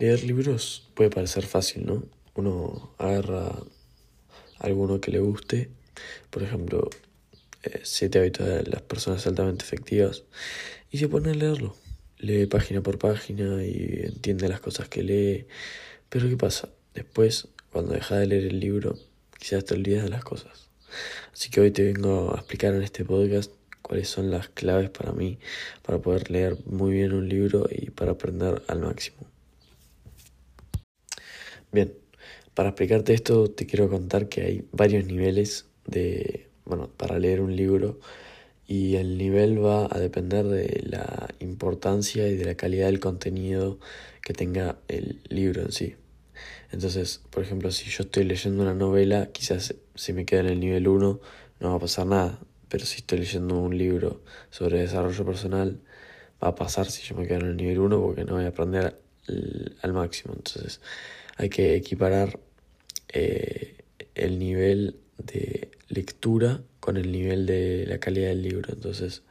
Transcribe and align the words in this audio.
Leer 0.00 0.24
libros 0.24 0.88
puede 0.94 1.10
parecer 1.10 1.44
fácil, 1.44 1.84
¿no? 1.84 2.02
Uno 2.34 2.94
agarra 2.96 3.54
alguno 4.58 4.98
que 4.98 5.10
le 5.10 5.18
guste, 5.18 5.68
por 6.30 6.42
ejemplo, 6.42 6.88
eh, 7.64 7.80
Siete 7.82 8.18
hábitos 8.18 8.46
de 8.46 8.62
las 8.62 8.80
personas 8.80 9.26
altamente 9.26 9.62
efectivas, 9.62 10.24
y 10.90 10.96
se 10.96 11.08
pone 11.08 11.32
a 11.32 11.34
leerlo. 11.34 11.76
Lee 12.16 12.46
página 12.46 12.80
por 12.80 12.96
página 12.98 13.62
y 13.62 14.00
entiende 14.04 14.48
las 14.48 14.60
cosas 14.60 14.88
que 14.88 15.02
lee. 15.02 15.46
Pero 16.08 16.30
¿qué 16.30 16.36
pasa? 16.38 16.70
Después, 16.94 17.48
cuando 17.70 17.92
deja 17.92 18.16
de 18.16 18.26
leer 18.26 18.46
el 18.46 18.58
libro, 18.58 18.96
quizás 19.38 19.66
te 19.66 19.74
olvidas 19.74 20.04
de 20.04 20.08
las 20.08 20.24
cosas. 20.24 20.70
Así 21.34 21.50
que 21.50 21.60
hoy 21.60 21.72
te 21.72 21.82
vengo 21.82 22.32
a 22.34 22.38
explicar 22.38 22.72
en 22.72 22.82
este 22.84 23.04
podcast 23.04 23.52
cuáles 23.82 24.08
son 24.08 24.30
las 24.30 24.48
claves 24.48 24.88
para 24.88 25.12
mí 25.12 25.38
para 25.82 25.98
poder 25.98 26.30
leer 26.30 26.56
muy 26.64 26.92
bien 26.92 27.12
un 27.12 27.28
libro 27.28 27.68
y 27.70 27.90
para 27.90 28.12
aprender 28.12 28.62
al 28.66 28.80
máximo. 28.80 29.29
Bien, 31.72 31.94
para 32.54 32.70
explicarte 32.70 33.14
esto 33.14 33.48
te 33.48 33.64
quiero 33.66 33.88
contar 33.88 34.28
que 34.28 34.42
hay 34.42 34.68
varios 34.72 35.04
niveles 35.04 35.68
de, 35.86 36.48
bueno, 36.64 36.88
para 36.96 37.18
leer 37.20 37.40
un 37.40 37.54
libro 37.54 38.00
y 38.66 38.96
el 38.96 39.16
nivel 39.18 39.64
va 39.64 39.86
a 39.90 39.98
depender 40.00 40.46
de 40.46 40.82
la 40.84 41.28
importancia 41.38 42.26
y 42.26 42.36
de 42.36 42.44
la 42.44 42.56
calidad 42.56 42.86
del 42.86 42.98
contenido 42.98 43.78
que 44.22 44.32
tenga 44.32 44.78
el 44.88 45.20
libro 45.28 45.62
en 45.62 45.70
sí. 45.70 45.94
Entonces, 46.72 47.20
por 47.30 47.44
ejemplo, 47.44 47.70
si 47.70 47.88
yo 47.88 48.02
estoy 48.02 48.24
leyendo 48.24 48.62
una 48.62 48.74
novela, 48.74 49.30
quizás 49.32 49.76
si 49.94 50.12
me 50.12 50.24
queda 50.24 50.40
en 50.40 50.46
el 50.46 50.60
nivel 50.60 50.88
1 50.88 51.20
no 51.60 51.70
va 51.70 51.76
a 51.76 51.80
pasar 51.80 52.06
nada, 52.06 52.40
pero 52.68 52.84
si 52.84 52.98
estoy 52.98 53.18
leyendo 53.18 53.56
un 53.58 53.78
libro 53.78 54.22
sobre 54.50 54.80
desarrollo 54.80 55.24
personal, 55.24 55.80
va 56.42 56.48
a 56.48 56.54
pasar 56.56 56.86
si 56.86 57.02
yo 57.02 57.14
me 57.16 57.28
quedo 57.28 57.40
en 57.40 57.46
el 57.46 57.56
nivel 57.56 57.78
1 57.78 58.00
porque 58.00 58.24
no 58.24 58.34
voy 58.34 58.44
a 58.44 58.48
aprender 58.48 59.00
al 59.82 59.92
máximo. 59.92 60.34
Entonces, 60.36 60.80
hay 61.40 61.48
que 61.48 61.74
equiparar 61.74 62.38
eh, 63.08 63.78
el 64.14 64.38
nivel 64.38 65.00
de 65.16 65.70
lectura 65.88 66.62
con 66.80 66.98
el 66.98 67.10
nivel 67.10 67.46
de 67.46 67.86
la 67.86 67.98
calidad 67.98 68.28
del 68.28 68.42
libro. 68.42 68.70
Entonces, 68.70 69.22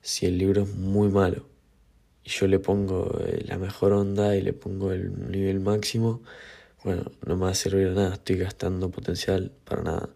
si 0.00 0.26
el 0.26 0.38
libro 0.38 0.62
es 0.62 0.68
muy 0.76 1.08
malo 1.08 1.48
y 2.22 2.30
yo 2.30 2.46
le 2.46 2.60
pongo 2.60 3.18
eh, 3.26 3.42
la 3.48 3.58
mejor 3.58 3.94
onda 3.94 4.36
y 4.36 4.42
le 4.42 4.52
pongo 4.52 4.92
el 4.92 5.32
nivel 5.32 5.58
máximo, 5.58 6.22
bueno, 6.84 7.10
no 7.26 7.36
me 7.36 7.46
va 7.46 7.50
a 7.50 7.54
servir 7.54 7.88
de 7.88 7.94
nada, 7.96 8.14
estoy 8.14 8.36
gastando 8.36 8.92
potencial 8.92 9.50
para 9.64 9.82
nada. 9.82 10.10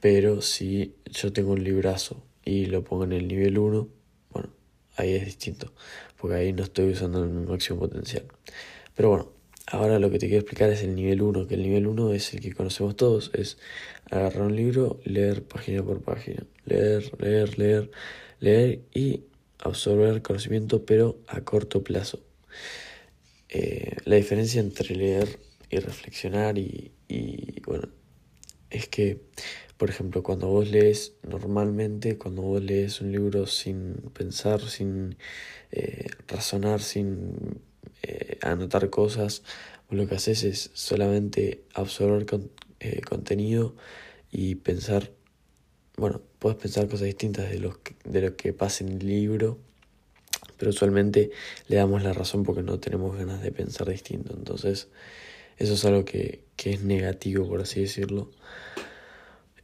Pero 0.00 0.42
si 0.42 0.94
yo 1.06 1.32
tengo 1.32 1.52
un 1.52 1.64
librazo 1.64 2.22
y 2.44 2.66
lo 2.66 2.84
pongo 2.84 3.04
en 3.04 3.12
el 3.12 3.28
nivel 3.28 3.56
1, 3.56 3.88
bueno, 4.30 4.50
ahí 4.96 5.14
es 5.14 5.24
distinto, 5.24 5.72
porque 6.18 6.36
ahí 6.36 6.52
no 6.52 6.64
estoy 6.64 6.90
usando 6.90 7.24
el 7.24 7.30
máximo 7.30 7.78
potencial. 7.78 8.24
Pero 8.94 9.08
bueno, 9.08 9.39
Ahora 9.72 10.00
lo 10.00 10.10
que 10.10 10.18
te 10.18 10.26
quiero 10.26 10.40
explicar 10.40 10.68
es 10.70 10.82
el 10.82 10.96
nivel 10.96 11.22
1, 11.22 11.46
que 11.46 11.54
el 11.54 11.62
nivel 11.62 11.86
1 11.86 12.12
es 12.12 12.34
el 12.34 12.40
que 12.40 12.52
conocemos 12.52 12.96
todos, 12.96 13.30
es 13.34 13.56
agarrar 14.10 14.42
un 14.42 14.56
libro, 14.56 15.00
leer 15.04 15.44
página 15.44 15.84
por 15.84 16.02
página, 16.02 16.44
leer, 16.64 17.12
leer, 17.20 17.56
leer, 17.56 17.90
leer 18.40 18.80
y 18.92 19.22
absorber 19.60 20.22
conocimiento, 20.22 20.84
pero 20.84 21.20
a 21.28 21.42
corto 21.42 21.84
plazo. 21.84 22.18
Eh, 23.48 23.94
la 24.06 24.16
diferencia 24.16 24.60
entre 24.60 24.96
leer 24.96 25.38
y 25.70 25.78
reflexionar 25.78 26.58
y, 26.58 26.90
bueno, 27.64 27.90
es 28.70 28.88
que, 28.88 29.20
por 29.76 29.88
ejemplo, 29.88 30.24
cuando 30.24 30.48
vos 30.48 30.68
lees 30.68 31.14
normalmente, 31.22 32.18
cuando 32.18 32.42
vos 32.42 32.60
lees 32.60 33.00
un 33.00 33.12
libro 33.12 33.46
sin 33.46 33.94
pensar, 34.14 34.60
sin 34.62 35.16
eh, 35.70 36.06
razonar, 36.26 36.80
sin 36.80 37.60
eh, 38.02 38.38
anotar 38.42 38.90
cosas, 38.90 39.42
lo 39.90 40.06
que 40.06 40.14
haces 40.14 40.44
es 40.44 40.70
solamente 40.74 41.62
absorber 41.74 42.26
eh, 42.78 43.00
contenido 43.02 43.74
y 44.30 44.54
pensar, 44.56 45.10
bueno, 45.96 46.22
puedes 46.38 46.58
pensar 46.58 46.86
cosas 46.86 47.06
distintas 47.06 47.50
de 47.50 47.58
lo, 47.58 47.82
que, 47.82 47.94
de 48.04 48.20
lo 48.22 48.36
que 48.36 48.52
pasa 48.52 48.84
en 48.84 48.92
el 48.92 49.06
libro, 49.06 49.58
pero 50.56 50.70
usualmente 50.70 51.30
le 51.68 51.76
damos 51.76 52.02
la 52.02 52.12
razón 52.12 52.44
porque 52.44 52.62
no 52.62 52.78
tenemos 52.78 53.16
ganas 53.16 53.42
de 53.42 53.50
pensar 53.50 53.88
distinto. 53.88 54.34
Entonces, 54.36 54.88
eso 55.56 55.74
es 55.74 55.84
algo 55.84 56.04
que, 56.04 56.44
que 56.56 56.72
es 56.72 56.82
negativo, 56.82 57.48
por 57.48 57.60
así 57.60 57.80
decirlo, 57.80 58.30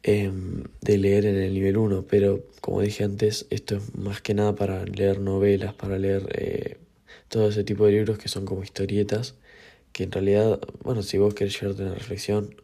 em, 0.02 0.64
de 0.80 0.98
leer 0.98 1.26
en 1.26 1.36
el 1.36 1.54
nivel 1.54 1.76
1. 1.76 2.06
Pero, 2.06 2.44
como 2.60 2.80
dije 2.80 3.04
antes, 3.04 3.46
esto 3.50 3.76
es 3.76 3.94
más 3.94 4.20
que 4.20 4.34
nada 4.34 4.54
para 4.54 4.84
leer 4.84 5.20
novelas, 5.20 5.74
para 5.74 5.98
leer 5.98 6.28
eh, 6.32 6.78
todo 7.28 7.48
ese 7.48 7.64
tipo 7.64 7.87
de 7.87 7.92
libros 7.92 8.19
que 8.19 8.28
son 8.28 8.44
como 8.44 8.62
historietas, 8.62 9.34
que 9.92 10.04
en 10.04 10.12
realidad, 10.12 10.60
bueno, 10.82 11.03
si 11.03 11.19
vos 11.19 11.34
querés 11.34 11.60
llevarte 11.60 11.82
una 11.82 11.94
reflexión, 11.94 12.54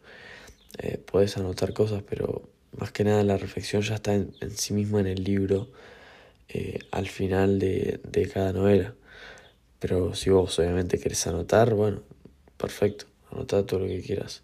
eh, 0.79 0.97
puedes 0.97 1.37
anotar 1.37 1.73
cosas, 1.73 2.03
pero 2.07 2.49
más 2.77 2.91
que 2.91 3.03
nada 3.03 3.23
la 3.23 3.37
reflexión 3.37 3.81
ya 3.81 3.95
está 3.95 4.13
en, 4.15 4.33
sí 4.55 4.73
misma 4.73 4.99
en 5.01 5.07
el 5.07 5.23
libro 5.23 5.69
eh, 6.49 6.79
al 6.91 7.07
final 7.07 7.59
de, 7.59 7.99
de 8.03 8.27
cada 8.27 8.53
novela. 8.53 8.95
Pero 9.79 10.15
si 10.15 10.29
vos 10.29 10.57
obviamente 10.59 10.99
querés 10.99 11.27
anotar, 11.27 11.73
bueno, 11.73 12.03
perfecto, 12.57 13.05
anota 13.31 13.65
todo 13.65 13.81
lo 13.81 13.87
que 13.87 14.01
quieras. 14.01 14.43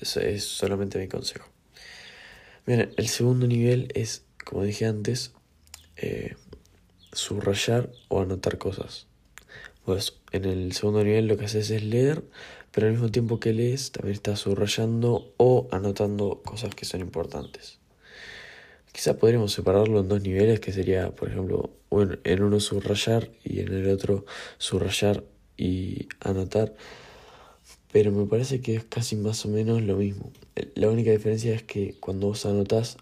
Eso 0.00 0.20
es 0.20 0.44
solamente 0.44 0.98
mi 0.98 1.08
consejo. 1.08 1.48
Bien, 2.66 2.92
el 2.96 3.08
segundo 3.08 3.46
nivel 3.46 3.92
es, 3.94 4.24
como 4.44 4.62
dije 4.62 4.86
antes, 4.86 5.32
eh, 5.96 6.36
subrayar 7.12 7.90
o 8.08 8.20
anotar 8.20 8.58
cosas. 8.58 9.06
Pues 9.90 10.12
en 10.30 10.44
el 10.44 10.72
segundo 10.72 11.02
nivel 11.02 11.26
lo 11.26 11.36
que 11.36 11.46
haces 11.46 11.68
es 11.72 11.82
leer, 11.82 12.22
pero 12.70 12.86
al 12.86 12.92
mismo 12.92 13.10
tiempo 13.10 13.40
que 13.40 13.52
lees 13.52 13.90
también 13.90 14.14
estás 14.14 14.38
subrayando 14.38 15.34
o 15.36 15.66
anotando 15.72 16.42
cosas 16.44 16.76
que 16.76 16.84
son 16.84 17.00
importantes. 17.00 17.80
Quizá 18.92 19.18
podríamos 19.18 19.52
separarlo 19.52 19.98
en 19.98 20.06
dos 20.06 20.22
niveles, 20.22 20.60
que 20.60 20.70
sería, 20.70 21.10
por 21.10 21.28
ejemplo, 21.28 21.70
en 21.90 22.42
uno 22.44 22.60
subrayar 22.60 23.32
y 23.42 23.58
en 23.58 23.72
el 23.72 23.90
otro 23.90 24.26
subrayar 24.58 25.24
y 25.56 26.06
anotar. 26.20 26.72
Pero 27.90 28.12
me 28.12 28.26
parece 28.26 28.60
que 28.60 28.76
es 28.76 28.84
casi 28.84 29.16
más 29.16 29.44
o 29.44 29.48
menos 29.48 29.82
lo 29.82 29.96
mismo. 29.96 30.30
La 30.76 30.88
única 30.88 31.10
diferencia 31.10 31.52
es 31.52 31.64
que 31.64 31.96
cuando 31.98 32.28
vos 32.28 32.46
anotas, 32.46 32.96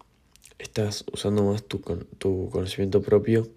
estás 0.57 1.05
usando 1.13 1.43
más 1.43 1.61
tu, 1.61 1.83
tu 2.17 2.49
conocimiento 2.49 3.03
propio 3.03 3.47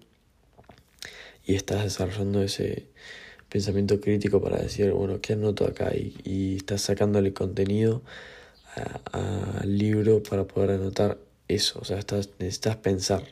y 1.45 1.55
estás 1.55 1.83
desarrollando 1.83 2.43
ese 2.43 2.93
pensamiento 3.53 4.01
crítico 4.01 4.41
para 4.41 4.57
decir, 4.57 4.91
bueno, 4.91 5.21
¿qué 5.21 5.33
anoto 5.33 5.65
acá? 5.65 5.95
Y, 5.95 6.15
y 6.23 6.57
estás 6.57 6.81
sacándole 6.81 7.33
contenido 7.33 8.01
al 9.11 9.77
libro 9.77 10.23
para 10.23 10.45
poder 10.45 10.71
anotar 10.71 11.19
eso, 11.47 11.79
o 11.79 11.85
sea, 11.85 11.99
estás, 11.99 12.29
necesitas 12.39 12.77
pensar. 12.77 13.23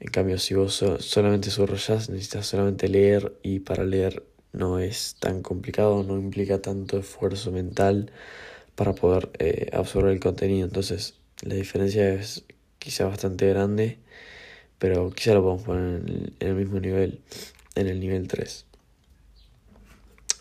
En 0.00 0.10
cambio, 0.10 0.38
si 0.38 0.54
vos 0.54 0.84
solamente 0.98 1.50
subrayás, 1.50 2.10
necesitas 2.10 2.46
solamente 2.46 2.88
leer 2.88 3.32
y 3.42 3.60
para 3.60 3.84
leer 3.84 4.24
no 4.52 4.80
es 4.80 5.16
tan 5.20 5.42
complicado, 5.42 6.02
no 6.02 6.18
implica 6.18 6.60
tanto 6.60 6.98
esfuerzo 6.98 7.52
mental 7.52 8.10
para 8.74 8.94
poder 8.94 9.30
eh, 9.38 9.70
absorber 9.72 10.12
el 10.12 10.20
contenido. 10.20 10.66
Entonces, 10.66 11.14
la 11.42 11.54
diferencia 11.54 12.12
es 12.12 12.44
quizá 12.80 13.06
bastante 13.06 13.48
grande 13.48 13.98
pero 14.84 15.10
quizá 15.10 15.32
lo 15.34 15.42
podemos 15.42 15.62
poner 15.62 16.02
en 16.10 16.32
el, 16.40 16.54
mismo 16.54 16.80
nivel, 16.80 17.20
en 17.74 17.86
el 17.86 18.00
nivel 18.00 18.28
3. 18.28 18.66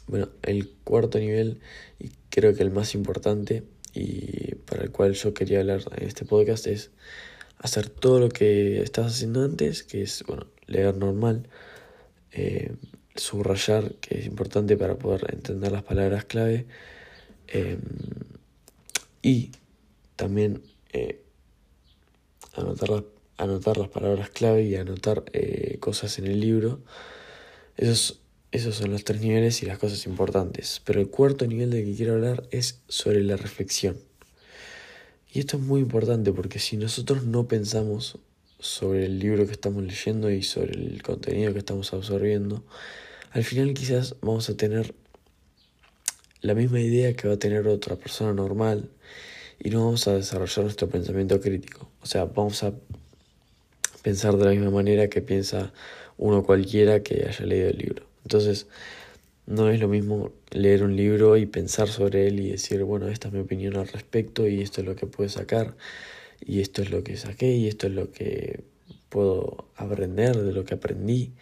Bueno, 0.07 0.29
el 0.41 0.69
cuarto 0.83 1.19
nivel, 1.19 1.59
y 1.99 2.11
creo 2.29 2.53
que 2.53 2.63
el 2.63 2.71
más 2.71 2.95
importante, 2.95 3.63
y 3.93 4.55
para 4.55 4.83
el 4.83 4.91
cual 4.91 5.13
yo 5.13 5.33
quería 5.33 5.59
hablar 5.59 5.81
en 5.95 6.07
este 6.07 6.25
podcast, 6.25 6.67
es 6.67 6.91
hacer 7.57 7.89
todo 7.89 8.19
lo 8.19 8.29
que 8.29 8.81
estás 8.81 9.07
haciendo 9.07 9.43
antes, 9.43 9.83
que 9.83 10.01
es, 10.01 10.23
bueno, 10.27 10.47
leer 10.67 10.95
normal, 10.97 11.47
eh, 12.31 12.75
subrayar, 13.15 13.95
que 13.95 14.19
es 14.19 14.25
importante 14.25 14.77
para 14.77 14.97
poder 14.97 15.33
entender 15.33 15.71
las 15.71 15.83
palabras 15.83 16.25
clave, 16.25 16.65
eh, 17.47 17.77
y 19.21 19.51
también 20.15 20.61
eh, 20.91 21.21
anotar 22.55 22.89
las 22.89 23.03
anotar 23.37 23.77
las 23.77 23.89
palabras 23.89 24.29
clave 24.29 24.63
y 24.63 24.75
anotar 24.75 25.23
eh, 25.33 25.77
cosas 25.79 26.17
en 26.19 26.27
el 26.27 26.39
libro. 26.39 26.79
Esos, 27.77 28.19
esos 28.53 28.75
son 28.75 28.91
los 28.91 29.03
tres 29.03 29.19
niveles 29.19 29.63
y 29.63 29.65
las 29.65 29.79
cosas 29.79 30.05
importantes. 30.05 30.79
Pero 30.85 31.01
el 31.01 31.09
cuarto 31.09 31.47
nivel 31.47 31.71
del 31.71 31.85
que 31.85 31.95
quiero 31.95 32.13
hablar 32.13 32.47
es 32.51 32.81
sobre 32.87 33.23
la 33.23 33.35
reflexión. 33.35 33.97
Y 35.31 35.39
esto 35.39 35.57
es 35.57 35.63
muy 35.63 35.81
importante 35.81 36.31
porque 36.31 36.59
si 36.59 36.77
nosotros 36.77 37.23
no 37.23 37.47
pensamos 37.47 38.19
sobre 38.59 39.07
el 39.07 39.17
libro 39.17 39.47
que 39.47 39.53
estamos 39.53 39.81
leyendo 39.83 40.29
y 40.29 40.43
sobre 40.43 40.73
el 40.73 41.01
contenido 41.01 41.51
que 41.51 41.59
estamos 41.59 41.91
absorbiendo, 41.93 42.63
al 43.31 43.43
final 43.43 43.73
quizás 43.73 44.17
vamos 44.21 44.47
a 44.51 44.55
tener 44.55 44.93
la 46.41 46.53
misma 46.53 46.79
idea 46.79 47.15
que 47.15 47.27
va 47.27 47.33
a 47.33 47.39
tener 47.39 47.67
otra 47.67 47.95
persona 47.95 48.33
normal 48.33 48.91
y 49.59 49.71
no 49.71 49.83
vamos 49.83 50.07
a 50.07 50.13
desarrollar 50.13 50.65
nuestro 50.65 50.87
pensamiento 50.89 51.41
crítico. 51.41 51.89
O 52.03 52.05
sea, 52.05 52.25
vamos 52.25 52.61
a 52.61 52.75
pensar 54.03 54.37
de 54.37 54.45
la 54.45 54.51
misma 54.51 54.69
manera 54.69 55.07
que 55.07 55.23
piensa 55.23 55.73
uno 56.17 56.43
cualquiera 56.43 57.01
que 57.01 57.25
haya 57.27 57.45
leído 57.47 57.69
el 57.69 57.77
libro. 57.79 58.12
Entonces, 58.23 58.67
no 59.45 59.69
es 59.69 59.79
lo 59.79 59.87
mismo 59.87 60.31
leer 60.51 60.83
un 60.83 60.95
libro 60.95 61.37
y 61.37 61.45
pensar 61.45 61.89
sobre 61.89 62.27
él 62.27 62.39
y 62.39 62.49
decir, 62.51 62.83
bueno, 62.83 63.07
esta 63.09 63.27
es 63.27 63.33
mi 63.33 63.41
opinión 63.41 63.75
al 63.75 63.87
respecto 63.87 64.47
y 64.47 64.61
esto 64.61 64.81
es 64.81 64.87
lo 64.87 64.95
que 64.95 65.05
puedo 65.05 65.29
sacar 65.29 65.75
y 66.39 66.61
esto 66.61 66.81
es 66.81 66.91
lo 66.91 67.03
que 67.03 67.17
saqué 67.17 67.51
y 67.53 67.67
esto 67.67 67.87
es 67.87 67.93
lo 67.93 68.11
que 68.11 68.63
puedo 69.09 69.67
aprender 69.75 70.35
de 70.37 70.53
lo 70.53 70.65
que 70.65 70.73
aprendí, 70.73 71.33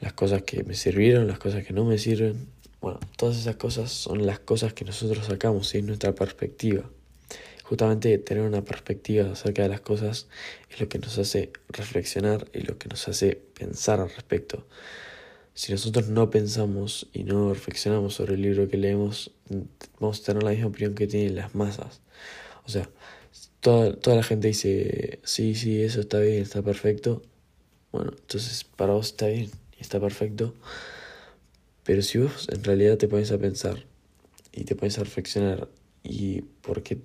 las 0.00 0.12
cosas 0.12 0.42
que 0.42 0.62
me 0.64 0.74
sirvieron, 0.74 1.26
las 1.26 1.38
cosas 1.38 1.64
que 1.64 1.72
no 1.72 1.84
me 1.84 1.98
sirven. 1.98 2.46
Bueno, 2.80 3.00
todas 3.16 3.36
esas 3.36 3.56
cosas 3.56 3.90
son 3.90 4.24
las 4.26 4.38
cosas 4.38 4.72
que 4.72 4.84
nosotros 4.84 5.26
sacamos 5.26 5.74
es 5.74 5.84
nuestra 5.84 6.14
perspectiva. 6.14 6.88
Justamente 7.64 8.16
tener 8.18 8.42
una 8.44 8.64
perspectiva 8.64 9.30
acerca 9.30 9.62
de 9.62 9.68
las 9.68 9.80
cosas 9.80 10.28
es 10.70 10.80
lo 10.80 10.88
que 10.88 10.98
nos 10.98 11.18
hace 11.18 11.52
reflexionar 11.68 12.48
y 12.54 12.60
lo 12.60 12.78
que 12.78 12.88
nos 12.88 13.06
hace 13.08 13.36
pensar 13.36 14.00
al 14.00 14.10
respecto. 14.10 14.66
Si 15.54 15.72
nosotros 15.72 16.08
no 16.08 16.30
pensamos 16.30 17.08
y 17.12 17.24
no 17.24 17.52
reflexionamos 17.52 18.14
sobre 18.14 18.34
el 18.34 18.42
libro 18.42 18.68
que 18.68 18.76
leemos, 18.76 19.32
vamos 19.98 20.20
a 20.20 20.24
tener 20.24 20.42
la 20.42 20.50
misma 20.50 20.68
opinión 20.68 20.94
que 20.94 21.06
tienen 21.06 21.36
las 21.36 21.54
masas. 21.54 22.00
O 22.64 22.70
sea, 22.70 22.88
toda, 23.60 23.94
toda 23.96 24.16
la 24.16 24.22
gente 24.22 24.48
dice, 24.48 25.20
sí, 25.24 25.54
sí, 25.54 25.82
eso 25.82 26.00
está 26.00 26.18
bien, 26.20 26.42
está 26.42 26.62
perfecto. 26.62 27.22
Bueno, 27.92 28.12
entonces 28.16 28.64
para 28.64 28.92
vos 28.92 29.08
está 29.08 29.26
bien 29.26 29.50
está 29.80 30.00
perfecto. 30.00 30.54
Pero 31.84 32.02
si 32.02 32.18
vos 32.18 32.48
en 32.50 32.62
realidad 32.62 32.98
te 32.98 33.08
pones 33.08 33.32
a 33.32 33.38
pensar 33.38 33.84
y 34.52 34.64
te 34.64 34.76
pones 34.76 34.98
a 34.98 35.04
reflexionar 35.04 35.68
y 36.02 36.42
porque 36.42 36.98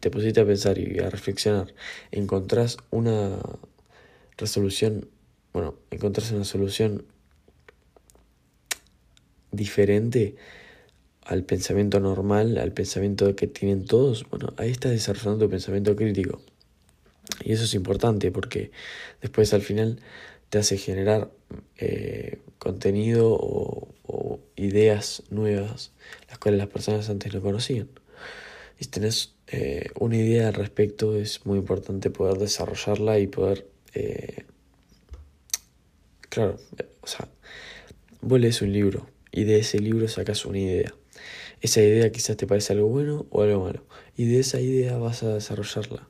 te 0.00 0.10
pusiste 0.10 0.40
a 0.40 0.46
pensar 0.46 0.78
y 0.78 0.98
a 1.00 1.10
reflexionar, 1.10 1.74
encontrás 2.10 2.76
una 2.90 3.38
resolución, 4.36 5.08
bueno, 5.52 5.74
encontrás 5.90 6.30
una 6.30 6.44
solución 6.44 7.04
diferente 9.56 10.36
al 11.22 11.42
pensamiento 11.42 11.98
normal, 11.98 12.58
al 12.58 12.72
pensamiento 12.72 13.34
que 13.34 13.48
tienen 13.48 13.84
todos, 13.84 14.28
bueno, 14.30 14.54
ahí 14.58 14.70
estás 14.70 14.92
desarrollando 14.92 15.46
tu 15.46 15.50
pensamiento 15.50 15.96
crítico. 15.96 16.40
Y 17.44 17.52
eso 17.52 17.64
es 17.64 17.74
importante 17.74 18.30
porque 18.30 18.70
después 19.20 19.52
al 19.52 19.62
final 19.62 19.98
te 20.50 20.58
hace 20.58 20.78
generar 20.78 21.30
eh, 21.76 22.38
contenido 22.58 23.30
o, 23.32 23.88
ideas 24.58 25.22
nuevas, 25.28 25.92
las 26.28 26.38
cuales 26.38 26.58
las 26.58 26.68
personas 26.68 27.10
antes 27.10 27.34
no 27.34 27.42
conocían. 27.42 27.88
Y 28.78 28.84
si 28.84 28.90
tenés 28.90 29.34
eh, 29.48 29.90
una 30.00 30.16
idea 30.16 30.48
al 30.48 30.54
respecto, 30.54 31.14
es 31.14 31.44
muy 31.44 31.58
importante 31.58 32.08
poder 32.10 32.38
desarrollarla 32.38 33.18
y 33.18 33.26
poder... 33.26 33.66
Eh, 33.92 34.44
claro, 36.30 36.56
o 37.02 37.06
sea, 37.06 37.28
vos 38.22 38.40
lees 38.40 38.62
un 38.62 38.72
libro, 38.72 39.06
y 39.36 39.44
de 39.44 39.58
ese 39.58 39.78
libro 39.80 40.08
sacas 40.08 40.46
una 40.46 40.58
idea. 40.58 40.94
Esa 41.60 41.82
idea 41.82 42.10
quizás 42.10 42.38
te 42.38 42.46
parece 42.46 42.72
algo 42.72 42.88
bueno 42.88 43.26
o 43.28 43.42
algo 43.42 43.64
malo. 43.64 43.84
Y 44.16 44.24
de 44.24 44.40
esa 44.40 44.60
idea 44.60 44.96
vas 44.96 45.22
a 45.22 45.34
desarrollarla. 45.34 46.08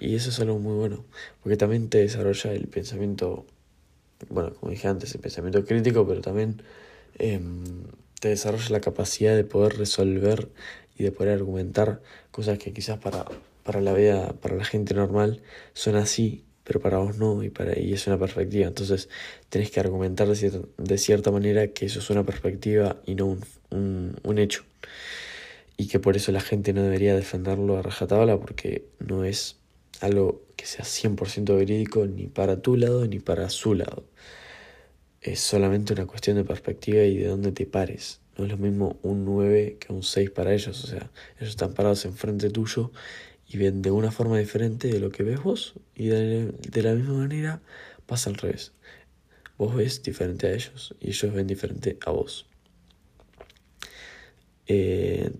Y 0.00 0.16
eso 0.16 0.30
es 0.30 0.40
algo 0.40 0.58
muy 0.58 0.74
bueno, 0.74 1.04
porque 1.42 1.56
también 1.56 1.88
te 1.88 1.98
desarrolla 1.98 2.52
el 2.52 2.66
pensamiento, 2.66 3.46
bueno, 4.28 4.52
como 4.54 4.72
dije 4.72 4.88
antes, 4.88 5.14
el 5.14 5.20
pensamiento 5.20 5.64
crítico, 5.64 6.06
pero 6.08 6.20
también 6.22 6.60
em, 7.18 7.62
te 8.20 8.30
desarrolla 8.30 8.68
la 8.70 8.80
capacidad 8.80 9.36
de 9.36 9.44
poder 9.44 9.78
resolver 9.78 10.50
y 10.98 11.04
de 11.04 11.12
poder 11.12 11.34
argumentar 11.34 12.02
cosas 12.32 12.58
que 12.58 12.72
quizás 12.72 12.98
para, 12.98 13.26
para 13.62 13.80
la 13.80 13.92
vida, 13.94 14.32
para 14.42 14.56
la 14.56 14.64
gente 14.64 14.92
normal, 14.92 15.40
son 15.72 15.94
así 15.94 16.44
pero 16.66 16.80
para 16.80 16.98
vos 16.98 17.16
no, 17.16 17.44
y, 17.44 17.50
para, 17.50 17.78
y 17.78 17.92
es 17.92 18.06
una 18.08 18.18
perspectiva. 18.18 18.66
Entonces 18.66 19.08
tenés 19.48 19.70
que 19.70 19.78
argumentar 19.78 20.26
de 20.26 20.98
cierta, 20.98 21.30
manera 21.30 21.68
que 21.68 21.86
eso 21.86 22.00
es 22.00 22.10
una 22.10 22.24
perspectiva 22.26 23.00
y 23.06 23.14
no 23.14 23.38
un, 23.70 24.16
un, 24.24 24.38
hecho. 24.38 24.64
Y 25.76 25.86
que 25.86 26.00
por 26.00 26.16
eso 26.16 26.32
la 26.32 26.40
gente 26.40 26.72
no 26.72 26.82
debería 26.82 27.14
defenderlo 27.14 27.78
a 27.78 27.82
rajatabla 27.82 28.38
porque 28.40 28.84
no 28.98 29.24
es 29.24 29.58
algo 30.00 30.42
que 30.56 30.66
sea 30.66 30.84
100% 30.84 31.56
verídico 31.56 32.04
ni 32.06 32.26
para 32.26 32.60
tu 32.60 32.76
lado 32.76 33.06
ni 33.06 33.20
para 33.20 33.48
su 33.48 33.74
lado. 33.74 34.04
Es 35.20 35.38
solamente 35.38 35.92
una 35.92 36.06
cuestión 36.06 36.36
de 36.36 36.44
perspectiva 36.44 37.02
y 37.02 37.18
de 37.18 37.28
dónde 37.28 37.52
te 37.52 37.66
pares. 37.66 38.20
No 38.36 38.44
es 38.44 38.50
lo 38.50 38.58
mismo 38.58 38.98
un 39.02 39.24
9 39.24 39.78
que 39.78 39.92
un 39.92 40.02
6 40.02 40.30
para 40.30 40.52
ellos. 40.52 40.82
O 40.82 40.86
sea, 40.88 41.10
ellos 41.36 41.50
están 41.50 41.74
parados 41.74 42.04
enfrente 42.06 42.50
tuyo 42.50 42.90
y 43.48 43.58
ven 43.58 43.82
de 43.82 43.90
una 43.90 44.10
forma 44.10 44.38
diferente 44.38 44.88
de 44.88 45.00
lo 45.00 45.10
que 45.10 45.22
ves 45.22 45.42
vos 45.42 45.74
y 45.94 46.06
de, 46.06 46.82
la 46.82 46.94
misma 46.94 47.14
manera 47.14 47.60
pasa 48.06 48.30
al 48.30 48.36
revés. 48.36 48.72
Vos 49.56 49.74
ves 49.74 50.02
diferente 50.02 50.48
a 50.48 50.52
ellos 50.52 50.94
y 51.00 51.08
ellos 51.08 51.32
ven 51.32 51.46
diferente 51.46 51.98
a 52.04 52.10
vos. 52.10 52.46
Eh, 54.66 55.30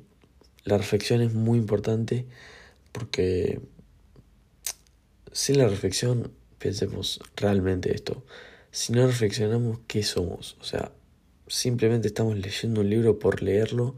la 0.65 0.79
reflexión 0.79 1.21
es 1.21 1.35
muy 1.35 1.59
importante 1.59 2.27
porque 2.93 3.61
sin 5.33 5.59
la 5.59 5.69
reflexión, 5.69 6.33
pensemos 6.59 7.21
realmente 7.37 7.95
esto, 7.95 8.25
si 8.71 8.93
no 8.93 9.07
reflexionamos 9.07 9.81
qué 9.87 10.03
somos, 10.03 10.57
o 10.61 10.65
sea, 10.65 10.93
simplemente 11.47 12.09
estamos 12.09 12.39
leyendo 12.39 12.81
un 12.81 12.89
libro 12.89 13.19
por 13.19 13.43
leerlo 13.43 13.97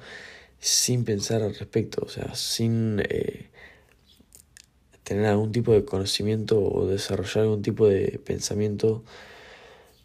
sin 0.58 1.04
pensar 1.04 1.43
al 1.43 1.54
respecto, 1.54 2.02
o 2.04 2.08
sea, 2.08 2.34
sin... 2.34 3.00
Eh, 3.08 3.50
tener 5.08 5.25
algún 5.25 5.52
tipo 5.52 5.72
de 5.72 5.87
conocimiento 5.87 6.62
o 6.62 6.87
desarrollar 6.87 7.44
algún 7.44 7.62
tipo 7.62 7.88
de 7.88 8.20
pensamiento 8.22 9.02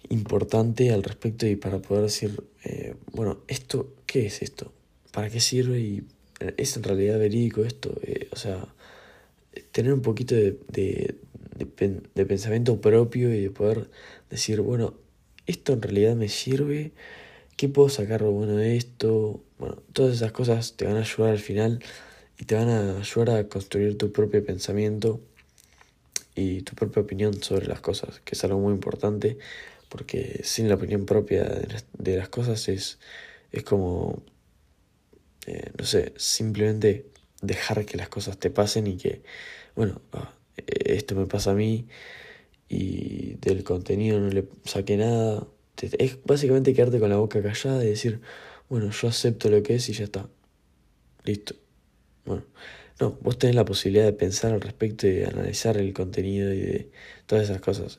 importante 0.07 0.93
al 0.93 1.03
respecto 1.03 1.45
y 1.45 1.57
para 1.57 1.79
poder 1.79 2.03
decir, 2.03 2.41
eh, 2.63 2.95
bueno, 3.11 3.39
esto, 3.49 3.93
¿qué 4.05 4.27
es 4.27 4.41
esto? 4.41 4.71
¿Para 5.11 5.29
qué 5.29 5.41
sirve? 5.41 5.81
Y 5.81 6.03
es 6.55 6.77
en 6.77 6.83
realidad 6.83 7.19
verídico 7.19 7.65
esto. 7.65 7.93
Eh, 8.01 8.29
o 8.31 8.37
sea, 8.37 8.65
tener 9.73 9.91
un 9.91 10.01
poquito 10.01 10.35
de, 10.35 10.57
de, 10.69 11.15
de, 12.15 12.25
pensamiento 12.25 12.79
propio 12.79 13.33
y 13.33 13.41
de 13.41 13.49
poder 13.49 13.89
decir, 14.29 14.61
bueno, 14.61 14.93
esto 15.47 15.73
en 15.73 15.81
realidad 15.81 16.15
me 16.15 16.29
sirve, 16.29 16.93
¿qué 17.57 17.67
puedo 17.67 17.89
sacar 17.89 18.23
bueno 18.23 18.55
de 18.55 18.77
esto? 18.77 19.43
Bueno, 19.59 19.83
todas 19.91 20.15
esas 20.15 20.31
cosas 20.31 20.77
te 20.77 20.85
van 20.85 20.95
a 20.95 21.01
ayudar 21.01 21.31
al 21.31 21.39
final 21.39 21.81
y 22.37 22.45
te 22.45 22.55
van 22.55 22.69
a 22.69 22.97
ayudar 22.99 23.31
a 23.31 23.47
construir 23.47 23.97
tu 23.97 24.11
propio 24.11 24.43
pensamiento 24.45 25.21
y 26.35 26.61
tu 26.61 26.75
propia 26.75 27.03
opinión 27.03 27.41
sobre 27.43 27.67
las 27.67 27.81
cosas, 27.81 28.21
que 28.21 28.35
es 28.35 28.43
algo 28.43 28.59
muy 28.59 28.73
importante 28.73 29.37
porque 29.93 30.41
sin 30.43 30.69
la 30.69 30.75
opinión 30.75 31.05
propia 31.05 31.43
de 31.43 32.17
las 32.17 32.29
cosas 32.29 32.67
es, 32.67 32.97
es 33.51 33.63
como, 33.63 34.23
eh, 35.45 35.69
no 35.77 35.85
sé, 35.85 36.13
simplemente 36.17 37.05
dejar 37.43 37.85
que 37.85 37.97
las 37.97 38.09
cosas 38.09 38.39
te 38.39 38.49
pasen 38.49 38.87
y 38.87 38.97
que, 38.97 39.21
bueno, 39.75 40.01
ah, 40.13 40.33
esto 40.57 41.13
me 41.13 41.27
pasa 41.27 41.51
a 41.51 41.53
mí 41.53 41.87
y 42.67 43.35
del 43.35 43.63
contenido 43.63 44.19
no 44.19 44.29
le 44.29 44.47
saqué 44.65 44.97
nada. 44.97 45.45
Es 45.79 46.17
básicamente 46.25 46.73
quedarte 46.73 46.99
con 46.99 47.09
la 47.11 47.17
boca 47.17 47.43
callada 47.43 47.83
y 47.85 47.89
decir, 47.89 48.19
bueno, 48.69 48.89
yo 48.89 49.07
acepto 49.07 49.49
lo 49.51 49.61
que 49.61 49.75
es 49.75 49.89
y 49.89 49.93
ya 49.93 50.05
está. 50.05 50.27
Listo. 51.23 51.62
Bueno, 52.25 52.43
no, 52.99 53.17
vos 53.21 53.37
tenés 53.37 53.55
la 53.55 53.65
posibilidad 53.65 54.05
de 54.05 54.13
pensar 54.13 54.53
al 54.53 54.61
respecto 54.61 55.07
y 55.07 55.11
de 55.11 55.25
analizar 55.25 55.77
el 55.77 55.93
contenido 55.93 56.53
y 56.53 56.59
de 56.59 56.91
todas 57.25 57.45
esas 57.45 57.61
cosas. 57.61 57.97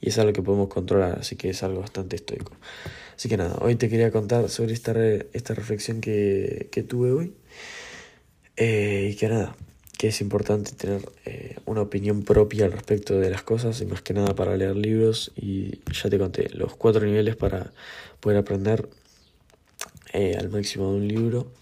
Y 0.00 0.08
es 0.08 0.18
algo 0.18 0.32
que 0.32 0.42
podemos 0.42 0.68
controlar, 0.68 1.18
así 1.18 1.36
que 1.36 1.50
es 1.50 1.62
algo 1.62 1.80
bastante 1.80 2.16
estoico. 2.16 2.52
Así 3.16 3.28
que 3.28 3.36
nada, 3.36 3.56
hoy 3.60 3.76
te 3.76 3.88
quería 3.88 4.10
contar 4.10 4.48
sobre 4.48 4.72
esta, 4.72 4.94
esta 5.32 5.54
reflexión 5.54 6.00
que, 6.00 6.68
que 6.70 6.82
tuve 6.82 7.12
hoy. 7.12 7.34
Eh, 8.56 9.10
y 9.12 9.16
que 9.16 9.28
nada, 9.28 9.54
que 9.98 10.08
es 10.08 10.20
importante 10.20 10.72
tener 10.72 11.02
eh, 11.24 11.56
una 11.66 11.82
opinión 11.82 12.22
propia 12.22 12.64
al 12.66 12.72
respecto 12.72 13.18
de 13.18 13.30
las 13.30 13.42
cosas 13.42 13.80
y 13.80 13.86
más 13.86 14.02
que 14.02 14.14
nada 14.14 14.34
para 14.34 14.56
leer 14.56 14.76
libros. 14.76 15.32
Y 15.36 15.80
ya 15.92 16.10
te 16.10 16.18
conté 16.18 16.48
los 16.50 16.74
cuatro 16.76 17.04
niveles 17.06 17.36
para 17.36 17.72
poder 18.20 18.38
aprender 18.38 18.88
eh, 20.12 20.36
al 20.38 20.48
máximo 20.50 20.92
de 20.92 20.98
un 20.98 21.08
libro. 21.08 21.52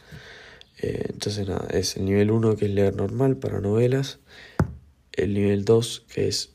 Eh, 0.78 1.06
entonces 1.08 1.46
nada, 1.46 1.68
es 1.70 1.96
el 1.96 2.04
nivel 2.04 2.30
1 2.30 2.56
que 2.56 2.66
es 2.66 2.70
leer 2.70 2.96
normal 2.96 3.36
para 3.36 3.60
novelas, 3.60 4.18
el 5.12 5.34
nivel 5.34 5.64
2 5.64 6.04
que 6.12 6.28
es, 6.28 6.52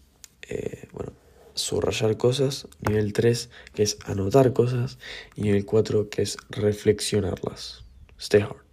eh, 0.49 0.87
bueno, 0.91 1.13
subrayar 1.53 2.17
cosas, 2.17 2.67
nivel 2.81 3.13
3 3.13 3.49
que 3.73 3.83
es 3.83 3.97
anotar 4.05 4.53
cosas 4.53 4.97
y 5.35 5.43
nivel 5.43 5.65
4 5.65 6.09
que 6.09 6.21
es 6.21 6.37
reflexionarlas. 6.49 7.83
Stay 8.17 8.41
hard. 8.41 8.68